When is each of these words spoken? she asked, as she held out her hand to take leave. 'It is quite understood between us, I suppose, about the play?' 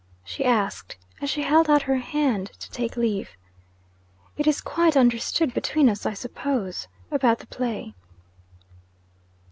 she 0.23 0.43
asked, 0.43 0.97
as 1.21 1.29
she 1.29 1.43
held 1.43 1.69
out 1.69 1.83
her 1.83 1.97
hand 1.99 2.47
to 2.57 2.71
take 2.71 2.97
leave. 2.97 3.37
'It 4.35 4.47
is 4.47 4.59
quite 4.59 4.97
understood 4.97 5.53
between 5.53 5.87
us, 5.87 6.07
I 6.07 6.13
suppose, 6.15 6.87
about 7.11 7.37
the 7.37 7.45
play?' 7.45 7.93